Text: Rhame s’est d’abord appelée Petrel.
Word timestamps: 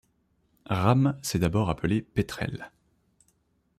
Rhame 0.65 1.19
s’est 1.21 1.37
d’abord 1.37 1.69
appelée 1.69 2.01
Petrel. 2.01 2.71